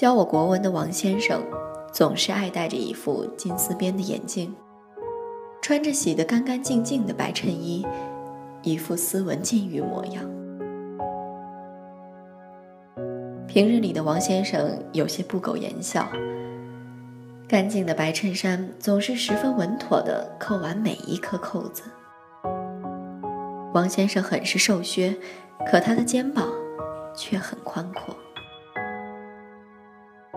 [0.00, 1.42] 教我国文的王先生，
[1.92, 4.56] 总是爱戴着一副金丝边的眼镜，
[5.60, 7.86] 穿着洗得干干净净的白衬衣，
[8.62, 10.24] 一副斯文禁欲模样。
[13.46, 16.08] 平日里的王先生有些不苟言笑，
[17.46, 21.82] 干净的白衬衫总是十分稳妥地扣完每一颗扣子。
[23.74, 25.14] 王先生很是瘦削，
[25.70, 26.48] 可他的肩膀
[27.14, 28.16] 却很宽阔。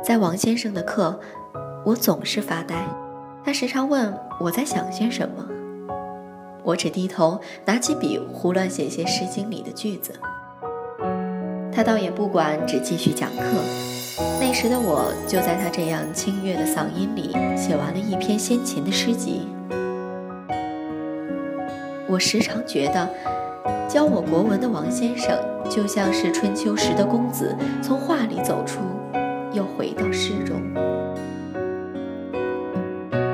[0.04, 1.18] 在王先生的课，
[1.86, 2.76] 我总是发呆。
[3.46, 5.48] 他时常问我在想些什么，
[6.62, 10.12] 我只低头拿起笔胡乱写些《诗经》里的句子。
[11.72, 13.44] 他倒也不管，只继续讲课。
[14.42, 19.48] 那时的我就在他这样清越的嗓音里写完了一篇先秦的诗集。
[22.10, 23.10] 我时常觉得，
[23.88, 28.82] 教我国文的王先生就像是春秋时的公子从画里走出。
[29.54, 30.62] 又回到诗中。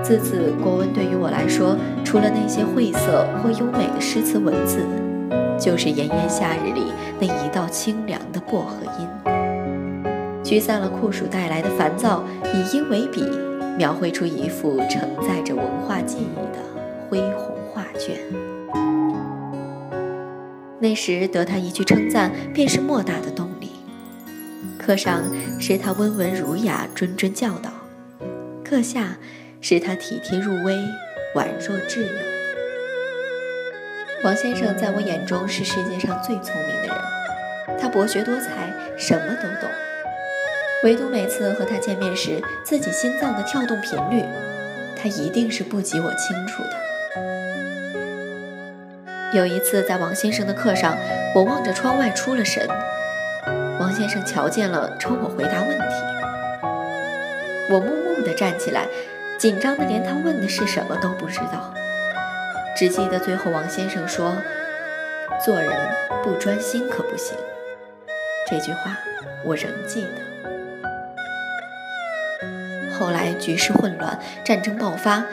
[0.04, 4.84] 自此，国文对于我来说，除了那些晦涩或优美的诗词文字，
[5.60, 9.08] 就是炎炎夏日里那一道清凉的薄荷音，
[10.44, 12.24] 驱散了酷暑带来的烦躁，
[12.54, 13.24] 以音为笔，
[13.78, 16.60] 描绘出一幅承载着文化记忆的
[17.08, 18.18] 恢宏画卷。
[20.80, 23.59] 那时得他一句称赞，便是莫大的动力。
[24.80, 25.22] 课上
[25.60, 27.70] 是他温文儒雅、谆谆教导；
[28.64, 29.18] 课下
[29.60, 30.74] 是他体贴入微、
[31.36, 32.08] 宛若挚友。
[34.24, 36.96] 王先生在我眼中是世界上最聪明的人，
[37.80, 39.70] 他博学多才，什么都懂。
[40.86, 44.24] 唯独每次和他见面时，自己心脏的跳动频率，
[44.96, 46.72] 他一定是不及我清楚的。
[49.34, 50.98] 有一次在王先生的课上，
[51.36, 52.66] 我望着窗外出了神。
[54.00, 55.86] 先生瞧见了，抽我回答问题。
[57.70, 58.88] 我木木地站起来，
[59.38, 61.74] 紧张的连他问的是什么都不知道，
[62.78, 64.38] 只记得最后王先生说
[65.44, 65.70] ：“做人
[66.24, 67.36] 不专心可不行。”
[68.50, 68.98] 这句话
[69.44, 70.10] 我仍记得。
[72.98, 75.26] 后来局势混乱，战争爆发，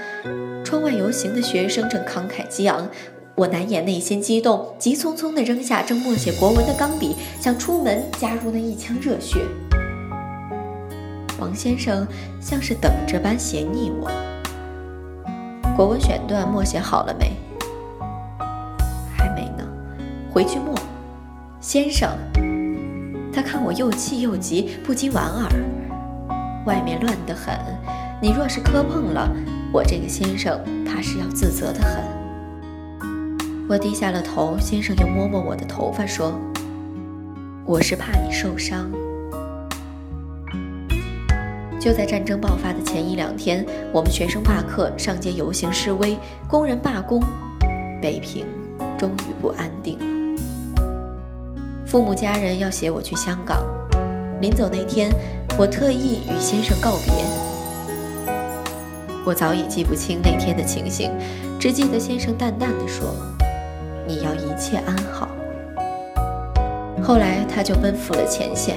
[0.65, 2.91] 窗外游行的学生正慷慨激昂。
[3.36, 9.41] 我难掩内心激动，急匆匆地扔下正默写国文的钢笔，想出门加入那一腔热血。
[11.38, 12.08] 王先生
[12.41, 14.10] 像是等着般斜睨我
[15.76, 17.30] ：“国文选段默写好了没
[19.14, 19.68] ？”“还没呢，
[20.32, 20.74] 回去默。”
[21.60, 22.08] 先生，
[23.30, 25.50] 他看我又气又急，不禁莞尔
[26.64, 27.54] ：“外面乱得很，
[28.18, 29.30] 你若是磕碰了，
[29.70, 32.03] 我这个先生怕是要自责的很。”
[33.69, 36.32] 我低下了头，先生又摸摸我的头发，说
[37.66, 38.88] ：“我是怕你受伤。”
[41.81, 46.16] 就在战争爆发的前一两天，我们学生罢课，上街游行示威，
[46.49, 47.21] 工人罢工，
[48.00, 48.47] 北平
[48.97, 50.04] 终于不安定了。
[51.84, 53.65] 父母家人要携我去香港，
[54.41, 55.10] 临走那天，
[55.59, 57.12] 我特意与先生告别。
[59.25, 61.10] 我早已记不清那天的情形，
[61.59, 63.12] 只记得先生淡淡的说。
[64.06, 65.28] 你要一切安好。
[67.03, 68.77] 后来他就奔赴了前线。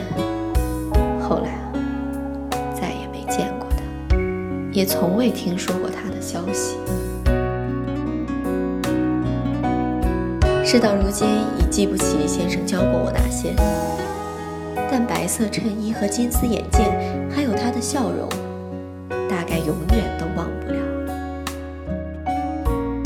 [1.21, 1.71] 后来啊，
[2.73, 3.83] 再也没见过他，
[4.71, 6.77] 也从未听说过他的消息。
[10.65, 11.27] 事到如今，
[11.59, 13.53] 已记不起先生教过我哪些，
[14.91, 16.83] 但白色衬衣和金丝眼镜，
[17.31, 18.27] 还有他的笑容，
[19.27, 20.79] 大概永远都忘不了。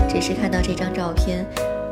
[0.09, 1.45] 只是看到这张照片。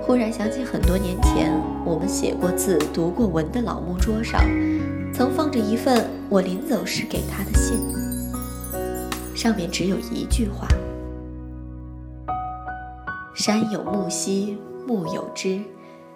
[0.03, 1.53] 忽然想起很多年前，
[1.85, 4.41] 我们写过字、读过文的老木桌上，
[5.13, 7.77] 曾放着一份我临走时给他的信，
[9.35, 10.67] 上面只有一句话
[13.35, 14.57] ：“山有木兮
[14.87, 15.61] 木有枝，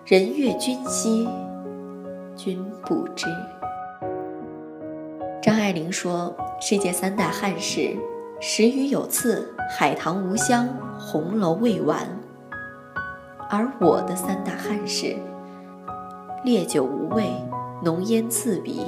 [0.06, 1.30] 人悦君兮
[2.36, 3.28] 君不知。”
[5.42, 7.96] 张爱玲说：“世界三大憾事，
[8.42, 10.68] 石鱼有刺，海棠无香，
[11.00, 12.06] 红楼未完。”
[13.50, 15.16] 而我的三大憾事：
[16.44, 17.30] 烈酒无味，
[17.84, 18.82] 浓烟刺鼻，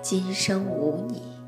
[0.00, 1.39] 今生无你。